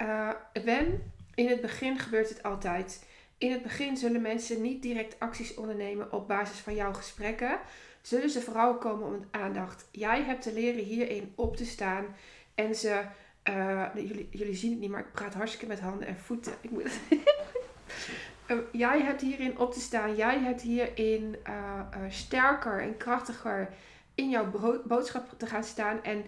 uh, 0.00 0.30
Wen, 0.64 1.12
in 1.34 1.48
het 1.48 1.60
begin 1.60 1.98
gebeurt 1.98 2.28
het 2.28 2.42
altijd. 2.42 3.06
In 3.38 3.52
het 3.52 3.62
begin 3.62 3.96
zullen 3.96 4.22
mensen 4.22 4.62
niet 4.62 4.82
direct 4.82 5.20
acties 5.20 5.54
ondernemen 5.54 6.12
op 6.12 6.28
basis 6.28 6.58
van 6.58 6.74
jouw 6.74 6.92
gesprekken. 6.92 7.58
Zullen 8.02 8.30
ze 8.30 8.40
vooral 8.40 8.78
komen 8.78 9.06
om 9.06 9.24
aandacht. 9.30 9.88
Jij 9.90 10.22
hebt 10.22 10.42
te 10.42 10.52
leren 10.52 10.84
hierin 10.84 11.32
op 11.34 11.56
te 11.56 11.64
staan. 11.64 12.04
En 12.54 12.74
ze, 12.74 13.02
uh, 13.48 13.86
jullie, 13.94 14.28
jullie 14.30 14.54
zien 14.54 14.70
het 14.70 14.80
niet, 14.80 14.90
maar 14.90 15.00
ik 15.00 15.12
praat 15.12 15.34
hartstikke 15.34 15.66
met 15.66 15.80
handen 15.80 16.08
en 16.08 16.18
voeten. 16.18 16.52
Ik 16.62 16.70
moet 16.70 17.00
uh, 18.46 18.58
jij 18.72 19.02
hebt 19.02 19.20
hierin 19.20 19.58
op 19.58 19.72
te 19.72 19.80
staan. 19.80 20.14
Jij 20.14 20.38
hebt 20.38 20.60
hierin 20.60 21.36
uh, 21.48 21.80
sterker 22.08 22.80
en 22.80 22.96
krachtiger 22.96 23.68
in 24.14 24.30
jouw 24.30 24.50
boodschap 24.84 25.34
te 25.38 25.46
gaan 25.46 25.64
staan. 25.64 26.02
En 26.02 26.24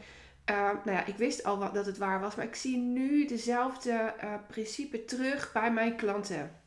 nou 0.84 0.90
ja, 0.90 1.04
ik 1.04 1.16
wist 1.16 1.44
al 1.44 1.58
wat, 1.58 1.74
dat 1.74 1.86
het 1.86 1.98
waar 1.98 2.20
was, 2.20 2.34
maar 2.34 2.44
ik 2.44 2.54
zie 2.54 2.76
nu 2.76 3.26
dezelfde 3.26 4.14
principe 4.48 5.04
terug 5.04 5.52
bij 5.52 5.72
mijn 5.72 5.96
klanten. 5.96 6.60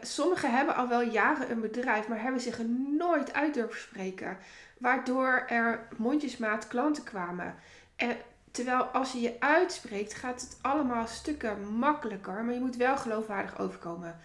Sommigen 0.00 0.50
hebben 0.50 0.74
al 0.74 0.88
wel 0.88 1.02
jaren 1.02 1.50
een 1.50 1.60
bedrijf, 1.60 2.08
maar 2.08 2.22
hebben 2.22 2.40
zich 2.40 2.58
er 2.58 2.68
nooit 2.98 3.32
uit 3.32 3.54
durven 3.54 3.80
spreken. 3.80 4.38
Waardoor 4.78 5.44
er 5.46 5.88
mondjesmaat 5.96 6.68
klanten 6.68 7.04
kwamen. 7.04 7.54
En 7.96 8.16
terwijl 8.50 8.82
als 8.82 9.12
je 9.12 9.20
je 9.20 9.40
uitspreekt, 9.40 10.14
gaat 10.14 10.40
het 10.40 10.58
allemaal 10.60 11.06
stukken 11.06 11.68
makkelijker. 11.68 12.44
Maar 12.44 12.54
je 12.54 12.60
moet 12.60 12.76
wel 12.76 12.96
geloofwaardig 12.96 13.58
overkomen. 13.58 14.20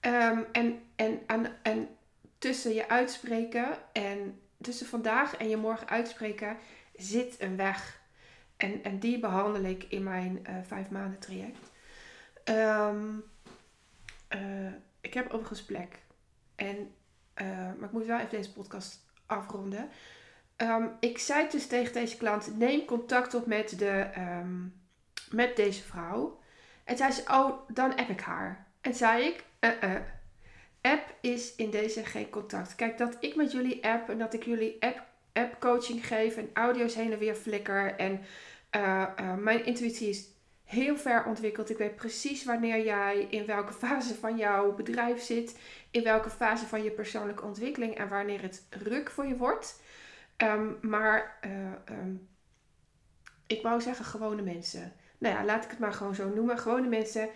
Um, 0.00 0.46
en, 0.52 0.82
en, 0.96 1.20
en, 1.26 1.46
en 1.62 1.88
tussen 2.38 2.74
je 2.74 2.88
uitspreken 2.88 3.66
en 3.92 4.40
tussen 4.60 4.86
vandaag 4.86 5.36
en 5.36 5.48
je 5.48 5.56
morgen 5.56 5.88
uitspreken 5.88 6.56
zit 6.96 7.40
een 7.40 7.56
weg. 7.56 8.00
En, 8.56 8.84
en 8.84 8.98
die 8.98 9.18
behandel 9.18 9.62
ik 9.62 9.84
in 9.88 10.02
mijn 10.02 10.46
uh, 10.48 10.56
vijf 10.66 10.90
maanden 10.90 11.18
traject. 11.18 11.70
Um, 12.44 13.24
uh, 14.34 14.72
ik 15.00 15.14
heb 15.14 15.30
overigens 15.30 15.64
plek. 15.64 15.98
En, 16.54 16.76
uh, 17.42 17.46
maar 17.48 17.84
ik 17.84 17.92
moet 17.92 18.06
wel 18.06 18.18
even 18.18 18.30
deze 18.30 18.52
podcast 18.52 19.00
afronden. 19.26 19.88
Um, 20.62 20.90
ik 21.00 21.18
zei 21.18 21.48
dus 21.50 21.66
tegen 21.66 21.92
deze 21.92 22.16
klant: 22.16 22.58
neem 22.58 22.84
contact 22.84 23.34
op 23.34 23.46
met, 23.46 23.78
de, 23.78 24.06
um, 24.18 24.80
met 25.30 25.56
deze 25.56 25.82
vrouw. 25.82 26.40
En 26.84 26.96
zei 26.96 27.12
ze: 27.12 27.22
Oh, 27.30 27.68
dan 27.68 27.96
app 27.96 28.08
ik 28.08 28.20
haar. 28.20 28.66
En 28.80 28.94
zei 28.94 29.24
ik: 29.24 29.44
uh, 29.60 29.70
uh, 29.90 30.00
App 30.82 31.14
is 31.20 31.54
in 31.54 31.70
deze 31.70 32.04
geen 32.04 32.30
contact. 32.30 32.74
Kijk, 32.74 32.98
dat 32.98 33.16
ik 33.20 33.36
met 33.36 33.52
jullie 33.52 33.84
app 33.84 34.08
en 34.08 34.18
dat 34.18 34.34
ik 34.34 34.44
jullie 34.44 34.76
app, 34.80 35.06
app 35.32 35.60
coaching 35.60 36.06
geef 36.06 36.36
en 36.36 36.50
audio's 36.52 36.94
heen 36.94 37.12
en 37.12 37.18
weer 37.18 37.34
flikker. 37.34 37.94
En 37.96 38.20
uh, 38.76 39.34
mijn 39.36 39.64
intuïtie 39.64 40.08
is 40.08 40.26
heel 40.64 40.96
ver 40.96 41.24
ontwikkeld. 41.24 41.70
Ik 41.70 41.78
weet 41.78 41.96
precies 41.96 42.44
wanneer 42.44 42.84
jij 42.84 43.26
in 43.30 43.46
welke 43.46 43.72
fase 43.86 44.14
van 44.14 44.36
jouw 44.36 44.74
bedrijf 44.74 45.22
zit, 45.22 45.58
in 45.90 46.02
welke 46.02 46.30
fase 46.30 46.66
van 46.66 46.82
je 46.82 46.90
persoonlijke 46.90 47.44
ontwikkeling 47.44 47.94
en 47.94 48.08
wanneer 48.08 48.42
het 48.42 48.66
ruk 48.70 49.10
voor 49.10 49.26
je 49.26 49.36
wordt. 49.36 49.80
Ehm, 50.36 50.70
maar 50.80 51.38
uh, 51.46 51.96
um, 51.98 52.28
ik 53.46 53.62
wou 53.62 53.80
zeggen 53.80 54.04
gewone 54.04 54.42
mensen. 54.42 54.92
Nou 55.18 55.34
ja, 55.34 55.44
laat 55.44 55.64
ik 55.64 55.70
het 55.70 55.78
maar 55.78 55.92
gewoon 55.92 56.14
zo 56.14 56.28
noemen. 56.28 56.58
Gewone 56.58 56.88
mensen 56.88 57.28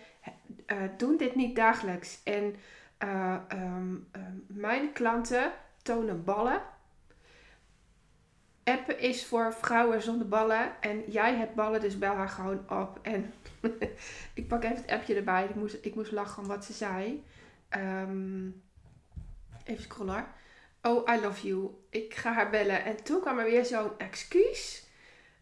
uh, 0.67 0.81
doen 0.97 1.17
dit 1.17 1.35
niet 1.35 1.55
dagelijks. 1.55 2.23
En 2.23 2.55
uh, 3.03 3.37
um, 3.51 4.07
mijn 4.47 4.93
klanten 4.93 5.51
tonen 5.81 6.23
ballen 6.23 6.61
appen 8.67 8.99
is 8.99 9.25
voor 9.25 9.53
vrouwen 9.53 10.01
zonder 10.01 10.27
ballen. 10.27 10.81
En 10.81 11.03
jij 11.07 11.35
hebt 11.35 11.55
ballen, 11.55 11.81
dus 11.81 11.97
bel 11.97 12.13
haar 12.13 12.29
gewoon 12.29 12.69
op. 12.69 12.99
En 13.01 13.33
ik 14.33 14.47
pak 14.47 14.63
even 14.63 14.75
het 14.75 14.91
appje 14.91 15.15
erbij. 15.15 15.45
Ik 15.45 15.55
moest, 15.55 15.77
ik 15.81 15.95
moest 15.95 16.11
lachen 16.11 16.41
om 16.41 16.47
wat 16.47 16.65
ze 16.65 16.73
zei. 16.73 17.23
Even 19.63 19.83
scrollen. 19.83 20.25
Oh, 20.87 21.15
I 21.15 21.21
love 21.21 21.47
you. 21.47 21.69
Ik 21.89 22.15
ga 22.15 22.33
haar 22.33 22.49
bellen. 22.49 22.83
En 22.83 23.03
toen 23.03 23.21
kwam 23.21 23.39
er 23.39 23.45
weer 23.45 23.65
zo'n 23.65 23.97
excuus. 23.97 24.85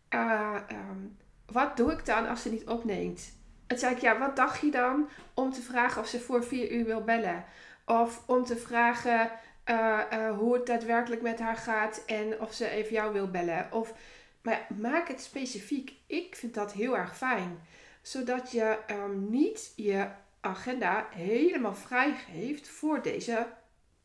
Uh, 0.10 0.56
um, 0.72 1.18
wat 1.46 1.78
doe 1.78 1.92
ik 1.92 2.06
dan 2.06 2.28
als 2.28 2.42
ze 2.42 2.50
niet 2.50 2.68
opneemt? 2.68 3.34
En 3.68 3.80
zei 3.80 3.96
ik, 3.96 4.02
ja, 4.02 4.18
wat 4.18 4.36
dacht 4.36 4.62
je 4.62 4.72
dan 4.72 5.10
om 5.34 5.52
te 5.52 5.62
vragen 5.62 6.02
of 6.02 6.08
ze 6.08 6.20
voor 6.20 6.44
vier 6.44 6.72
uur 6.72 6.86
wil 6.86 7.04
bellen? 7.04 7.46
Of 7.86 8.24
om 8.28 8.44
te 8.44 8.58
vragen 8.58 9.32
uh, 9.66 10.02
uh, 10.14 10.38
hoe 10.38 10.54
het 10.54 10.66
daadwerkelijk 10.66 11.22
met 11.22 11.40
haar 11.40 11.58
gaat 11.58 12.04
en 12.06 12.40
of 12.40 12.54
ze 12.54 12.70
even 12.70 12.94
jou 12.94 13.14
wil 13.14 13.32
bellen. 13.32 13.68
Of, 13.72 13.94
maar 14.42 14.68
maak 14.78 15.08
het 15.08 15.22
specifiek. 15.22 15.94
Ik 16.08 16.36
vind 16.36 16.54
dat 16.54 16.74
heel 16.74 16.98
erg 16.98 17.18
fijn. 17.18 17.60
Zodat 18.02 18.52
je 18.52 18.78
um, 18.92 19.30
niet 19.30 19.74
je 19.76 20.08
agenda 20.42 21.08
helemaal 21.12 21.76
vrij 21.76 22.16
geeft 22.16 22.70
voor 22.70 23.02
deze. 23.02 23.48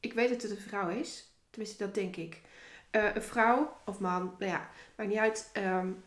Ik 0.00 0.12
weet 0.12 0.28
dat 0.28 0.42
het 0.42 0.50
een 0.50 0.56
vrouw 0.56 0.88
is. 0.88 1.29
Tenminste, 1.50 1.84
dat 1.84 1.94
denk 1.94 2.16
ik. 2.16 2.40
Uh, 2.92 3.14
een 3.14 3.22
vrouw 3.22 3.76
of 3.84 3.98
man, 3.98 4.34
nou 4.38 4.52
ja, 4.52 4.68
maakt 4.96 5.10
niet 5.10 5.18
uit. 5.18 5.50
Um, 5.56 6.04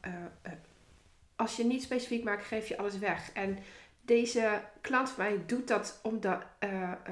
als 1.36 1.56
je 1.56 1.64
niet 1.64 1.84
specifiek 1.84 2.24
maakt, 2.24 2.46
geef 2.46 2.68
je 2.68 2.78
alles 2.78 2.98
weg. 2.98 3.32
En 3.34 3.58
deze 4.02 4.62
klant 4.82 5.10
van 5.10 5.24
mij 5.24 5.44
doet 5.46 5.68
dat 5.68 6.00
omdat, 6.04 6.46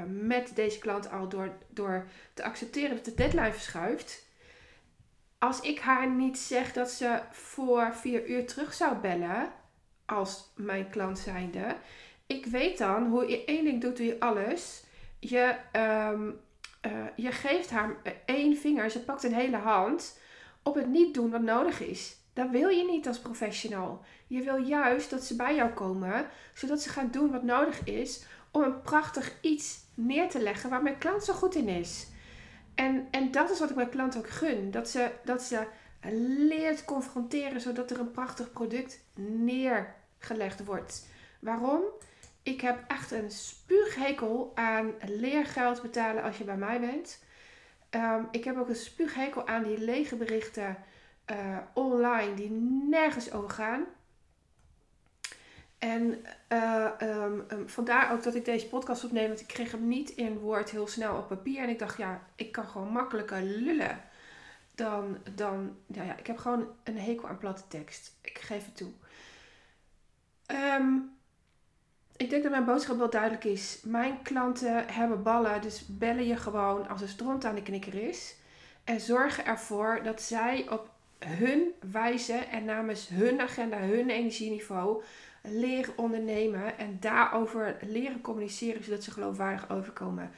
met 0.08 0.52
deze 0.56 0.80
klant 0.80 1.12
al 1.12 1.30
door, 1.30 1.58
door 1.70 2.08
te 2.34 2.44
accepteren 2.44 2.96
dat 2.96 3.06
de 3.06 3.14
deadline 3.14 3.52
verschuift. 3.54 4.26
als 5.38 5.60
ik 5.60 5.80
haar 5.80 6.10
niet 6.10 6.38
zeg 6.38 6.74
dat 6.74 6.92
ze 6.92 7.22
voor 7.32 7.94
vier 7.96 8.28
uur 8.28 8.46
terug 8.48 8.74
zou 8.74 8.96
bellen, 8.96 9.52
als 10.06 10.52
mijn 10.56 10.90
klant 10.90 11.20
zijnde, 11.20 11.76
ik 12.26 12.46
weet 12.46 12.78
dan 12.78 13.08
hoe 13.08 13.30
je 13.30 13.46
één 13.46 13.64
ding 13.64 13.82
doet, 13.82 13.98
doe 13.98 14.06
je 14.06 14.20
alles. 14.20 14.84
Je, 15.20 15.56
ehm, 15.72 16.30
eh, 16.82 16.92
je 17.16 17.32
geeft 17.32 17.70
haar 17.70 17.96
één 18.26 18.58
vinger, 18.58 18.90
ze 18.90 19.04
pakt 19.04 19.24
een 19.24 19.34
hele 19.34 19.58
hand 19.58 20.20
op 20.64 20.76
het 20.76 20.88
niet 20.88 21.14
doen 21.14 21.30
wat 21.30 21.42
nodig 21.42 21.82
is. 21.82 22.16
Dat 22.34 22.50
wil 22.50 22.70
je 22.70 22.86
niet 22.86 23.08
als 23.08 23.20
professional. 23.20 24.02
Je 24.28 24.42
wil 24.42 24.58
juist 24.58 25.10
dat 25.10 25.24
ze 25.24 25.36
bij 25.36 25.56
jou 25.56 25.72
komen, 25.72 26.28
zodat 26.54 26.82
ze 26.82 26.90
gaan 26.90 27.12
doen 27.12 27.32
wat 27.32 27.44
nodig 27.44 27.84
is 27.84 28.24
om 28.52 28.62
een 28.62 28.82
prachtig 28.82 29.34
iets 29.42 29.80
neer 29.94 30.30
te 30.30 30.42
leggen 30.42 30.70
waar 30.70 30.84
mijn 30.84 30.98
klant 30.98 31.24
zo 31.24 31.34
goed 31.34 31.56
in 31.56 31.68
is. 31.68 32.08
En, 32.76 33.08
en 33.12 33.32
dat 33.32 33.50
is 33.50 33.60
wat 33.60 33.70
ik 33.70 33.76
mijn 33.76 33.90
klant 33.90 34.18
ook 34.18 34.30
gun. 34.30 34.72
Dat 34.72 34.90
ze, 34.90 35.12
dat 35.24 35.42
ze 35.42 35.68
leert 36.48 36.86
confronteren 36.86 37.62
zodat 37.62 37.92
er 37.92 38.00
een 38.00 38.12
prachtig 38.12 38.52
product 38.52 39.00
neergelegd 39.16 40.66
wordt. 40.66 41.08
Waarom? 41.40 41.82
Ik 42.44 42.62
heb 42.62 42.84
echt 42.88 43.12
een 43.12 43.32
spuughekel 43.32 44.52
aan 44.56 44.94
leergeld 45.06 45.82
betalen 45.82 46.24
als 46.24 46.38
je 46.38 46.44
bij 46.44 46.58
mij 46.58 46.80
bent. 46.80 47.24
Ehm, 47.90 48.24
ik 48.32 48.44
heb 48.44 48.58
ook 48.58 48.70
een 48.70 48.76
spuughekel 48.76 49.48
aan 49.48 49.64
die 49.64 49.80
lege 49.80 50.16
berichten 50.16 50.78
uh, 51.32 51.58
online 51.74 52.34
die 52.34 52.50
nergens 52.90 53.32
over 53.32 53.50
gaan. 53.50 53.86
En 55.78 56.26
uh, 56.50 56.92
um, 57.02 57.46
vandaar 57.66 58.12
ook 58.12 58.24
dat 58.24 58.36
ik 58.36 58.46
deze 58.46 58.68
podcast 58.68 59.04
opneem, 59.04 59.28
want 59.28 59.40
ik 59.40 59.48
kreeg 59.48 59.72
hem 59.72 59.88
niet 59.88 60.10
in 60.10 60.38
woord 60.38 60.70
heel 60.70 60.88
snel 60.88 61.18
op 61.18 61.28
papier. 61.28 61.62
En 61.62 61.70
ik 61.70 61.80
dacht, 61.80 61.98
ja, 61.98 62.28
ik 62.36 62.52
kan 62.52 62.66
gewoon 62.66 62.92
makkelijker 62.92 63.42
lullen 63.42 64.02
dan, 64.76 65.18
dan 65.36 65.76
ja, 65.86 66.04
ja, 66.04 66.18
ik 66.18 66.28
heb 66.28 66.38
gewoon 66.38 66.68
een 66.84 66.98
hekel 66.98 67.28
aan 67.28 67.38
platte 67.38 67.68
tekst. 67.68 68.14
Ik 68.22 68.38
geef 68.38 68.66
het 68.66 68.78
toe. 68.78 68.92
Um, 70.48 71.20
ik 72.22 72.30
denk 72.30 72.44
dat 72.44 72.52
mijn 72.52 72.66
boodschap 72.66 72.98
wel 72.98 73.10
duidelijk 73.10 73.44
is. 73.44 73.80
Mijn 73.84 74.22
klanten 74.22 74.88
hebben 74.88 75.24
ballen, 75.24 75.62
dus 75.62 75.86
bellen 75.88 76.28
je 76.28 76.36
gewoon 76.36 76.88
als 76.88 77.02
er 77.02 77.10
stront 77.10 77.46
aan 77.46 77.56
de 77.56 77.62
knikker 77.62 77.94
is. 77.94 78.36
En 78.84 79.00
zorgen 79.00 79.46
ervoor 79.46 80.00
dat 80.04 80.22
zij 80.22 80.70
op 80.70 80.90
hun 81.20 81.72
wijze 81.92 82.34
en 82.34 82.66
namens 82.66 83.08
hun 83.08 83.42
agenda, 83.42 83.78
hun 83.78 84.10
energieniveau 84.10 85.04
leren 85.42 85.98
ondernemen 85.98 86.78
en 86.78 86.98
daarover 87.00 87.78
leren 87.82 88.22
communiceren 88.22 88.84
zodat 88.84 89.04
ze 89.04 89.12
geloofwaardig 89.12 89.70
overkomen. 89.70 90.32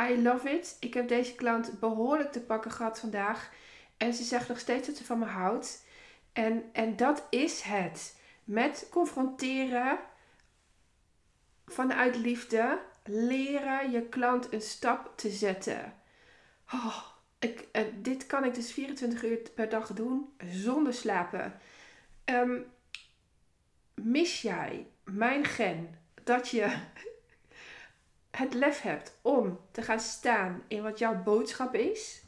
I 0.00 0.22
love 0.22 0.50
it. 0.50 0.76
Ik 0.80 0.94
heb 0.94 1.08
deze 1.08 1.34
klant 1.34 1.80
behoorlijk 1.80 2.32
te 2.32 2.40
pakken 2.40 2.70
gehad 2.70 3.00
vandaag 3.00 3.50
en 3.96 4.14
ze 4.14 4.22
zegt 4.22 4.48
nog 4.48 4.58
steeds 4.58 4.86
dat 4.86 4.96
ze 4.96 5.04
van 5.04 5.18
me 5.18 5.24
houdt. 5.24 5.84
En, 6.32 6.62
en 6.72 6.96
dat 6.96 7.26
is 7.30 7.60
het. 7.60 8.16
Met 8.44 8.86
confronteren 8.90 9.98
vanuit 11.66 12.16
liefde 12.16 12.78
leren 13.04 13.90
je 13.90 14.02
klant 14.02 14.52
een 14.52 14.62
stap 14.62 15.12
te 15.16 15.30
zetten. 15.30 15.94
Oh, 16.72 17.02
ik, 17.38 17.68
uh, 17.72 17.82
dit 17.94 18.26
kan 18.26 18.44
ik 18.44 18.54
dus 18.54 18.72
24 18.72 19.24
uur 19.24 19.38
per 19.54 19.68
dag 19.68 19.92
doen 19.92 20.32
zonder 20.50 20.94
slapen. 20.94 21.60
Um, 22.24 22.64
mis 23.94 24.42
jij 24.42 24.86
mijn 25.04 25.44
gen 25.44 25.98
dat 26.24 26.48
je 26.48 26.76
het 28.30 28.54
lef 28.54 28.80
hebt 28.80 29.18
om 29.22 29.60
te 29.70 29.82
gaan 29.82 30.00
staan 30.00 30.62
in 30.68 30.82
wat 30.82 30.98
jouw 30.98 31.22
boodschap 31.22 31.74
is? 31.74 32.24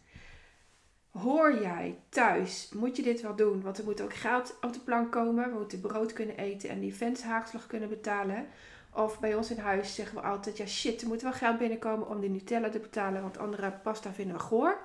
Hoor 1.10 1.60
jij 1.60 1.98
thuis, 2.08 2.68
moet 2.72 2.96
je 2.96 3.02
dit 3.02 3.20
wel 3.20 3.36
doen? 3.36 3.62
Want 3.62 3.78
er 3.78 3.84
moet 3.84 4.00
ook 4.00 4.14
geld 4.14 4.56
op 4.60 4.72
de 4.72 4.80
plank 4.80 5.12
komen. 5.12 5.50
We 5.50 5.58
moeten 5.58 5.80
brood 5.80 6.12
kunnen 6.12 6.36
eten 6.36 6.68
en 6.68 6.80
die 6.80 6.94
haagslag 7.22 7.66
kunnen 7.66 7.88
betalen. 7.88 8.46
Of 8.94 9.20
bij 9.20 9.34
ons 9.34 9.50
in 9.50 9.58
huis 9.58 9.94
zeggen 9.94 10.16
we 10.16 10.22
altijd: 10.22 10.56
ja, 10.56 10.66
shit, 10.66 11.02
er 11.02 11.08
moet 11.08 11.22
wel 11.22 11.32
geld 11.32 11.58
binnenkomen 11.58 12.08
om 12.08 12.20
die 12.20 12.30
Nutella 12.30 12.68
te 12.68 12.78
betalen, 12.78 13.22
want 13.22 13.38
andere 13.38 13.72
pasta 13.72 14.12
vinden 14.12 14.36
we 14.36 14.42
goor. 14.42 14.78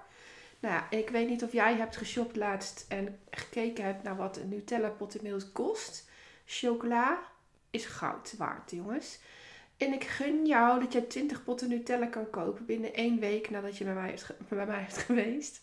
Nou 0.59 0.73
ja, 0.73 0.97
ik 0.97 1.09
weet 1.09 1.29
niet 1.29 1.43
of 1.43 1.51
jij 1.51 1.75
hebt 1.75 1.97
geshopt 1.97 2.35
laatst 2.35 2.85
en 2.87 3.19
gekeken 3.29 3.83
hebt 3.83 4.03
naar 4.03 4.15
wat 4.15 4.37
een 4.37 4.49
Nutella 4.49 4.89
pot 4.89 5.15
inmiddels 5.15 5.51
kost. 5.51 6.09
Chocola 6.45 7.19
is 7.69 7.85
goud 7.85 8.35
waard, 8.37 8.71
jongens. 8.71 9.19
En 9.77 9.93
ik 9.93 10.03
gun 10.03 10.45
jou 10.45 10.79
dat 10.79 10.93
je 10.93 11.07
20 11.07 11.43
potten 11.43 11.69
Nutella 11.69 12.05
kan 12.05 12.29
kopen 12.29 12.65
binnen 12.65 12.93
één 12.93 13.19
week 13.19 13.49
nadat 13.49 13.77
je 13.77 13.83
bij 13.83 13.93
mij, 13.93 14.09
hebt, 14.09 14.49
bij 14.49 14.65
mij 14.65 14.81
hebt 14.81 14.97
geweest. 14.97 15.61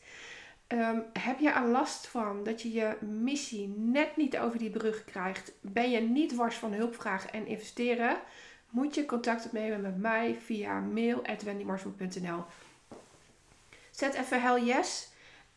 Um, 0.69 1.05
heb 1.13 1.39
je 1.39 1.51
er 1.51 1.67
last 1.67 2.07
van 2.07 2.45
dat 2.45 2.63
je 2.63 2.73
je 2.73 2.97
missie 3.01 3.69
net 3.77 4.17
niet 4.17 4.39
over 4.39 4.59
die 4.59 4.71
brug 4.71 5.05
krijgt? 5.05 5.53
Ben 5.61 5.91
je 5.91 6.01
niet 6.01 6.35
wars 6.35 6.57
van 6.57 6.73
hulpvragen 6.73 7.33
en 7.33 7.47
investeren? 7.47 8.17
Moet 8.71 8.95
je 8.95 9.07
contact 9.07 9.45
opnemen 9.45 9.81
met 9.81 9.99
mij 9.99 10.39
via 10.45 10.81
mail.wendymarsman.nl 10.81 12.45
Zet 13.91 14.15
even 14.15 14.43
hell 14.43 14.63
yes. 14.63 15.09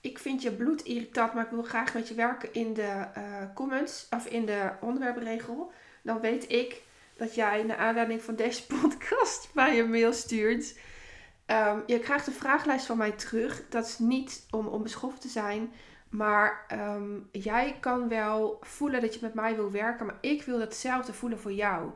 Ik 0.02 0.20
vind 0.20 0.42
je 0.42 0.52
bloed 0.52 0.84
irritant, 0.84 1.34
maar 1.34 1.44
ik 1.46 1.52
wil 1.52 1.64
graag 1.64 1.94
met 1.94 2.08
je 2.08 2.14
werken 2.14 2.54
in 2.54 2.74
de 2.74 3.06
uh, 3.18 3.24
comments 3.56 4.08
of 4.10 4.26
in 4.26 4.46
de 4.46 4.72
onderwerpregel. 4.82 5.72
Dan 6.02 6.20
weet 6.20 6.52
ik 6.52 6.82
dat 7.18 7.36
jij 7.36 7.64
naar 7.64 7.78
aanleiding 7.78 8.22
van 8.22 8.36
deze 8.36 8.66
podcast 8.82 9.50
mij 9.54 9.80
een 9.80 9.90
mail 9.90 10.14
stuurt. 10.14 10.78
Um, 11.46 11.84
je 11.86 12.00
krijgt 12.00 12.28
een 12.28 12.34
vragenlijst 12.34 12.86
van 12.86 12.98
mij 12.98 13.12
terug. 13.12 13.64
Dat 13.70 13.86
is 13.86 14.00
niet 14.00 14.46
om 14.50 14.68
onbeschoft 14.68 15.22
te 15.22 15.28
zijn. 15.28 15.72
Maar 16.10 16.66
um, 16.72 17.30
jij 17.32 17.78
kan 17.80 18.08
wel 18.08 18.58
voelen 18.62 19.02
dat 19.02 19.14
je 19.14 19.20
met 19.22 19.34
mij 19.34 19.56
wil 19.56 19.72
werken. 19.72 20.06
Maar 20.06 20.18
ik 20.22 20.44
wil 20.44 20.60
hetzelfde 20.60 21.14
voelen 21.14 21.40
voor 21.40 21.54
jou. 21.54 21.92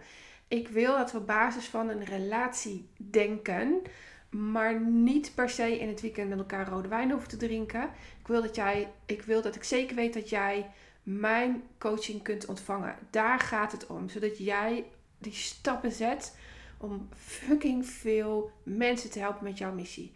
Ik 0.54 0.68
wil 0.68 0.98
dat 0.98 1.12
we 1.12 1.18
op 1.18 1.28
basis 1.28 1.66
van 1.66 1.90
een 1.90 2.06
relatie 2.06 2.90
denken. 2.98 3.82
Maar 4.30 4.82
niet 4.82 5.32
per 5.36 5.50
se 5.50 5.80
in 5.80 5.88
het 5.88 6.02
weekend 6.02 6.30
met 6.30 6.38
elkaar 6.38 6.68
rode 6.68 6.88
wijn 6.88 7.12
hoeven 7.12 7.30
te 7.30 7.38
drinken. 7.38 7.90
Ik 8.20 8.28
wil 8.28 8.42
dat, 8.42 8.56
jij, 8.56 8.92
ik 9.06 9.22
wil 9.22 9.42
dat 9.42 9.56
ik 9.56 9.64
zeker 9.64 9.96
weet 9.96 10.14
dat 10.14 10.30
jij 10.30 10.70
mijn 11.04 11.64
coaching 11.78 12.22
kunt 12.22 12.46
ontvangen. 12.46 12.96
Daar 13.10 13.40
gaat 13.40 13.72
het 13.72 13.88
om. 13.88 14.10
Zodat 14.10 14.38
jij 14.38 14.86
die 15.18 15.34
stappen 15.34 15.92
zet 15.92 16.38
om 16.78 17.10
fucking 17.16 17.86
veel 17.86 18.52
mensen 18.64 19.12
te 19.12 19.20
helpen 19.20 19.44
met 19.44 19.58
jouw 19.58 19.74
missie. 19.74 20.14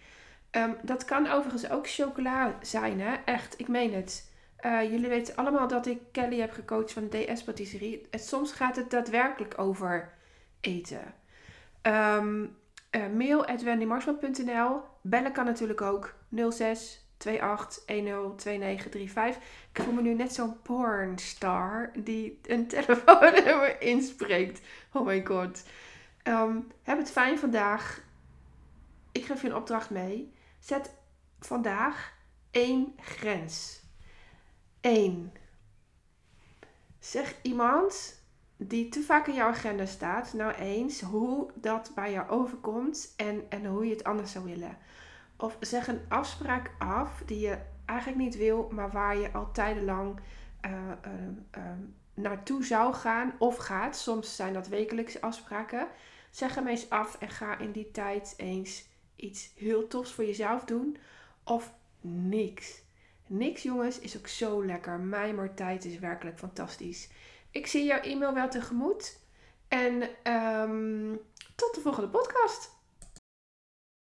Um, 0.52 0.76
dat 0.82 1.06
kan 1.06 1.32
overigens 1.32 1.70
ook 1.70 1.90
chocola 1.90 2.58
zijn, 2.62 3.00
hè? 3.02 3.16
Echt, 3.26 3.60
ik 3.60 3.68
meen 3.68 3.94
het. 3.94 4.32
Uh, 4.62 4.84
jullie 4.84 5.10
weten 5.10 5.36
allemaal 5.36 5.68
dat 5.68 5.86
ik 5.86 6.00
Kelly 6.12 6.40
heb 6.40 6.52
gecoacht 6.52 6.94
van 6.94 7.10
de 7.10 7.26
DS 7.34 7.44
Patisserie. 7.44 8.08
Soms 8.12 8.52
gaat 8.52 8.76
het 8.76 8.90
daadwerkelijk 8.90 9.60
over 9.60 10.16
eten. 10.60 11.14
Um, 11.82 12.56
uh, 12.92 13.08
mail 13.08 13.46
at. 13.46 13.64
Bellen 15.02 15.32
kan 15.32 15.46
natuurlijk 15.46 15.82
ook 15.82 16.16
06 16.50 17.08
28 17.26 17.86
10 17.86 18.36
2935. 18.36 19.44
Ik 19.72 19.82
voel 19.84 19.94
me 19.94 20.02
nu 20.02 20.14
net 20.14 20.34
zo'n 20.34 20.62
pornstar 20.62 21.92
die 21.96 22.40
een 22.44 22.68
telefoonnummer 22.78 23.82
inspreekt. 23.82 24.62
Oh 24.94 25.06
my 25.06 25.26
god. 25.26 25.64
Um, 26.24 26.72
heb 26.84 26.98
het 26.98 27.12
fijn 27.12 27.40
vandaag. 27.40 28.02
Ik 29.12 29.26
geef 29.26 29.42
je 29.42 29.48
een 29.48 29.56
opdracht 29.56 29.90
mee. 29.90 30.34
Zet 30.60 30.96
vandaag 31.40 32.14
één 32.52 32.94
grens. 33.02 33.82
Eén. 34.82 35.34
Zeg 37.00 37.36
iemand 37.42 38.17
die 38.58 38.90
te 38.90 39.02
vaak 39.02 39.28
in 39.28 39.34
jouw 39.34 39.48
agenda 39.48 39.86
staat, 39.86 40.34
nou 40.34 40.54
eens 40.54 41.02
hoe 41.02 41.52
dat 41.56 41.92
bij 41.96 42.12
jou 42.12 42.30
overkomt 42.30 43.14
en, 43.18 43.44
en 43.50 43.66
hoe 43.66 43.86
je 43.86 43.94
het 43.94 44.04
anders 44.04 44.32
zou 44.32 44.46
willen. 44.46 44.78
Of 45.38 45.58
zeg 45.60 45.88
een 45.88 46.02
afspraak 46.08 46.72
af 46.80 47.22
die 47.26 47.40
je 47.40 47.58
eigenlijk 47.86 48.20
niet 48.20 48.38
wil, 48.38 48.70
maar 48.72 48.92
waar 48.92 49.18
je 49.18 49.32
al 49.32 49.52
tijdenlang 49.52 50.20
uh, 50.66 50.92
naartoe 52.14 52.64
zou 52.64 52.94
gaan 52.94 53.34
of 53.40 53.58
gaat. 53.58 53.98
Soms 53.98 54.36
zijn 54.36 54.54
dat 54.54 54.68
wekelijkse 54.68 55.22
afspraken. 55.22 55.88
Zeg 56.30 56.56
hem 56.56 56.68
eens 56.68 56.90
af 56.90 57.18
en 57.20 57.30
ga 57.30 57.58
in 57.58 57.72
die 57.72 57.92
tijd 57.92 58.34
eens 58.38 58.88
iets 59.16 59.52
heel 59.56 59.88
tofs 59.88 60.12
voor 60.12 60.26
jezelf 60.26 60.64
doen. 60.64 60.98
Of 61.44 61.74
niks. 62.02 62.82
Niks, 63.28 63.64
jongens, 63.64 64.00
is 64.00 64.18
ook 64.18 64.28
zo 64.28 64.66
lekker. 64.66 65.00
Mijmertijd 65.00 65.86
is 65.86 66.00
werkelijk 66.00 66.38
fantastisch. 66.38 67.10
Ik 67.58 67.68
zie 67.68 67.84
jouw 67.84 68.00
e-mail 68.00 68.34
wel 68.34 68.50
tegemoet. 68.50 69.20
En 69.68 70.02
um, 70.34 71.20
tot 71.56 71.76
de 71.76 71.82
volgende 71.82 72.10
podcast. 72.10 72.77